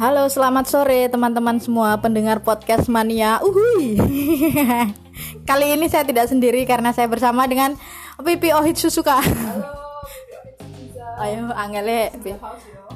[0.00, 3.36] Halo, selamat sore teman-teman semua pendengar podcast Mania.
[3.44, 4.00] Uhui.
[5.48, 7.76] Kali ini saya tidak sendiri karena saya bersama dengan
[8.16, 9.20] Pipi Ohit Susuka.
[11.20, 12.16] Ayo, Angele.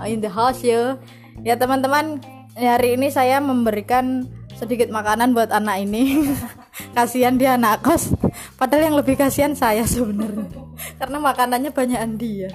[0.08, 0.96] In the house yo.
[1.44, 2.25] Ya teman-teman,
[2.56, 4.25] hari ini saya memberikan
[4.57, 6.32] sedikit makanan buat anak ini.
[6.96, 8.16] kasihan dia anak kos.
[8.57, 10.48] Padahal yang lebih kasihan saya sebenarnya.
[10.96, 12.48] Karena makanannya banyakan dia.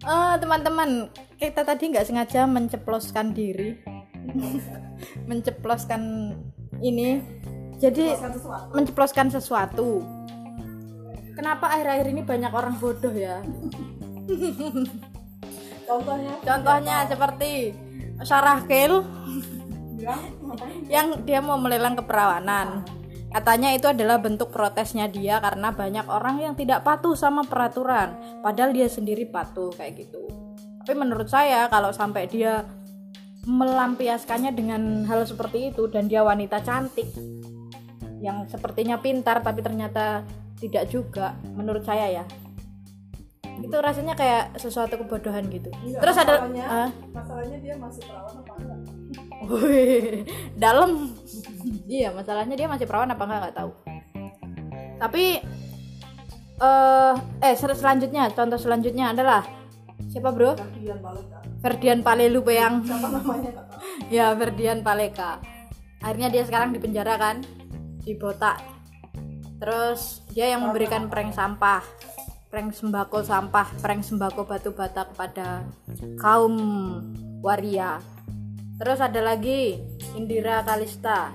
[0.00, 3.76] Eh, teman-teman, kita tadi nggak sengaja menceploskan diri,
[5.30, 6.32] menceploskan
[6.80, 7.20] ini,
[7.76, 8.16] jadi
[8.72, 10.00] menceploskan sesuatu.
[11.36, 13.44] Kenapa akhir-akhir ini banyak orang bodoh ya?
[15.84, 17.76] Contohnya Contohnya seperti
[18.24, 18.64] Sarah
[20.40, 20.80] ngapain?
[20.88, 22.99] yang dia mau melelang keperawanan.
[23.30, 28.74] Katanya itu adalah bentuk protesnya dia karena banyak orang yang tidak patuh sama peraturan, padahal
[28.74, 30.26] dia sendiri patuh kayak gitu.
[30.82, 32.66] Tapi menurut saya kalau sampai dia
[33.46, 37.08] melampiaskannya dengan hal seperti itu dan dia wanita cantik
[38.20, 40.28] yang sepertinya pintar tapi ternyata
[40.60, 42.24] tidak juga menurut saya ya
[43.60, 46.90] itu rasanya kayak sesuatu kebodohan gitu Enggak, terus ada masalahnya, Ah?
[47.16, 48.78] masalahnya dia masih perawan apa enggak?
[49.40, 50.90] Wih, dalam.
[51.90, 53.70] Iya, masalahnya dia masih perawan apa enggak nggak tahu.
[55.02, 55.24] Tapi
[56.60, 59.42] eh eh sel- selanjutnya, contoh selanjutnya adalah
[60.06, 60.54] siapa, Bro?
[60.54, 61.42] Balik kan?
[61.60, 62.86] Ferdian Palelu Peyang.
[62.86, 63.50] Siapa namanya
[64.14, 65.42] ya, Ferdian Paleka.
[66.00, 67.42] Akhirnya dia sekarang di penjara kan?
[68.00, 68.62] Di botak.
[69.60, 71.84] Terus dia yang memberikan prank sampah.
[72.50, 75.62] Prank sembako sampah, prank sembako batu bata kepada
[76.18, 76.58] kaum
[77.46, 78.02] waria.
[78.74, 79.78] Terus ada lagi
[80.18, 81.30] Indira Kalista,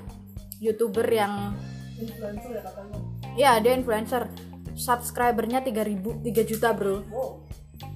[0.66, 1.54] youtuber yang
[1.96, 2.98] Influencer ya katanya.
[3.36, 4.28] ya dia influencer,
[4.76, 7.06] subscribernya 3000 3 juta bro.
[7.08, 7.46] Wow.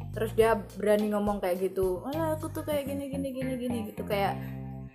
[0.10, 4.02] Terus dia berani ngomong kayak gitu, "Ah, aku tuh kayak gini gini gini gini gitu
[4.04, 4.40] kayak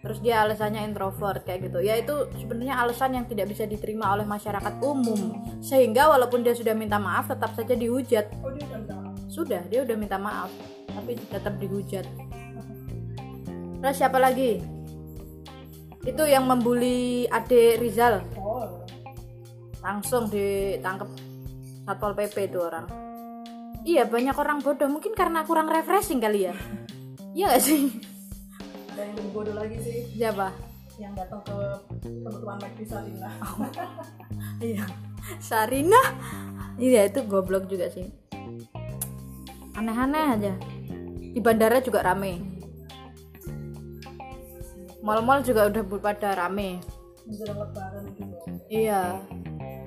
[0.00, 4.28] terus dia alasannya introvert kayak gitu ya itu sebenarnya alasan yang tidak bisa diterima oleh
[4.28, 5.16] masyarakat umum
[5.64, 9.16] sehingga walaupun dia sudah minta maaf tetap saja dihujat Oh dia udah minta maaf.
[9.32, 10.52] sudah dia udah minta maaf
[10.92, 12.04] tapi tetap dihujat
[13.80, 14.60] terus siapa lagi
[16.04, 18.20] itu yang membuli Ade Rizal.
[18.36, 18.84] Oh.
[19.84, 21.12] langsung ditangkap
[21.84, 22.88] satpol pp itu orang.
[23.84, 24.88] Iya banyak orang bodoh.
[24.88, 26.54] Mungkin karena kurang refreshing kali ya.
[27.34, 27.90] Iya gak sih?
[28.94, 30.06] Ada yang bodoh lagi sih.
[30.14, 30.54] Siapa?
[31.02, 31.56] Yang datang ke
[32.00, 33.30] kebetulan Mike Sarina.
[34.72, 34.84] iya.
[35.42, 36.00] Sarina
[36.78, 38.06] iya itu goblok juga sih.
[39.74, 40.52] Aneh-aneh aja.
[41.34, 42.53] Di bandara juga rame
[45.04, 46.80] mal-mal juga udah pada rame
[47.24, 48.36] Menjelang lebaran gitu.
[48.66, 49.20] iya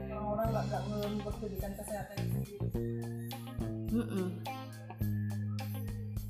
[0.07, 2.55] Orang-orang nggak nggak memperhatikan kesehatan sendiri.
[3.88, 4.28] Mm-mm.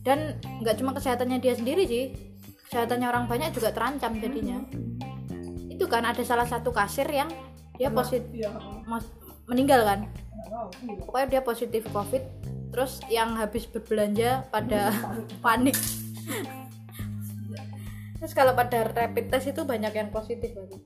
[0.02, 0.20] dan
[0.62, 2.06] nggak cuma kesehatannya dia sendiri sih
[2.64, 4.64] kesehatannya orang banyak juga terancam jadinya
[5.68, 7.28] itu kan ada salah satu kasir yang
[7.76, 8.50] dia positif Iya.
[9.46, 10.00] meninggal kan.
[10.08, 10.96] Iya.
[10.98, 12.24] pokoknya dia positif covid
[12.70, 14.92] terus yang habis berbelanja pada
[15.40, 15.76] panik
[18.18, 20.78] terus kalau pada rapid test itu banyak yang positif lagi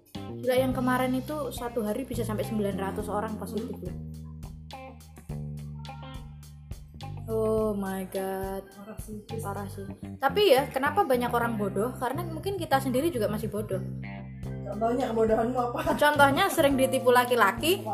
[0.42, 3.96] gila yang kemarin itu satu hari bisa sampai 900 orang positif loh
[7.32, 8.68] oh my god.
[8.68, 9.24] Parah sih.
[9.40, 9.88] parah sih.
[10.20, 11.96] Tapi ya kenapa banyak orang bodoh?
[11.96, 13.80] Karena mungkin kita sendiri juga masih bodoh.
[14.68, 15.96] Contohnya kebodohanmu apa?
[15.96, 17.80] contohnya sering ditipu laki-laki.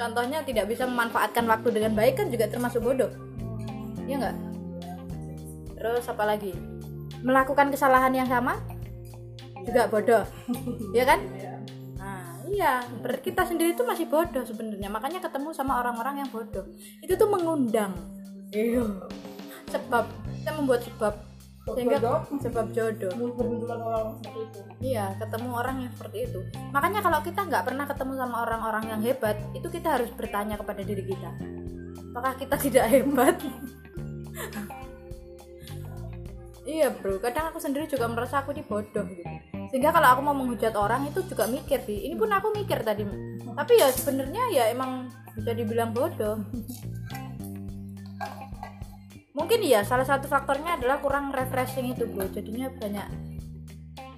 [0.00, 3.14] Contohnya tidak bisa memanfaatkan waktu dengan baik kan juga termasuk bodoh.
[4.10, 4.49] Ya enggak
[5.80, 6.52] terus apa lagi?
[7.24, 8.60] Melakukan kesalahan yang sama?
[9.64, 10.24] Juga bodoh.
[10.96, 11.24] Ya kan?
[11.32, 11.52] Iya.
[11.96, 12.72] nah iya.
[13.00, 14.92] Berarti kita sendiri tuh masih bodoh sebenarnya.
[14.92, 16.68] Makanya ketemu sama orang-orang yang bodoh.
[17.00, 17.96] Itu tuh mengundang.
[18.52, 18.84] Iya.
[19.72, 20.04] Sebab
[20.36, 21.14] kita membuat sebab.
[21.70, 22.24] Sehingga Jodoh.
[22.40, 23.12] sebab jodoh.
[23.36, 24.60] Bermunculan orang seperti itu.
[24.80, 26.40] Iya, ketemu orang yang seperti itu.
[26.72, 30.82] Makanya kalau kita nggak pernah ketemu sama orang-orang yang hebat, itu kita harus bertanya kepada
[30.82, 31.30] diri kita,
[32.10, 33.36] apakah kita tidak hebat?
[36.70, 39.24] Iya bro, kadang aku sendiri juga merasa aku ini bodoh gitu.
[39.70, 42.06] Sehingga kalau aku mau menghujat orang itu juga mikir sih.
[42.06, 43.06] Ini pun aku mikir tadi.
[43.50, 46.42] Tapi ya sebenarnya ya emang bisa dibilang bodoh.
[49.30, 52.26] Mungkin iya, salah satu faktornya adalah kurang refreshing itu bro.
[52.30, 53.06] Jadinya banyak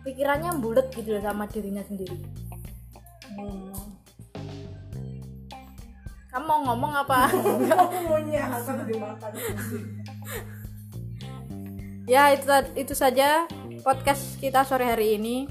[0.03, 2.17] pikirannya bulat gitu loh sama dirinya sendiri.
[3.37, 3.73] Hmm.
[6.33, 7.29] Kamu mau ngomong apa?
[7.29, 9.33] Aku maunya akan dimakan.
[12.07, 13.47] Ya itu itu saja
[13.83, 15.47] podcast kita sore hari ini.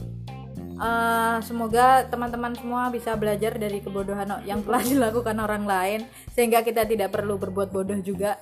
[0.82, 6.90] Eh, semoga teman-teman semua bisa belajar dari kebodohan yang telah dilakukan orang lain sehingga kita
[6.90, 8.36] tidak perlu berbuat bodoh juga.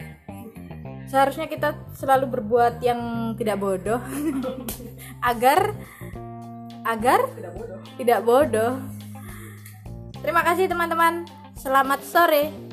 [1.09, 3.97] seharusnya kita selalu berbuat yang tidak bodoh.
[5.33, 5.73] Agar
[6.85, 7.79] agar tidak bodoh.
[7.97, 8.73] tidak bodoh.
[10.21, 11.25] Terima kasih teman-teman.
[11.57, 12.68] Selamat sore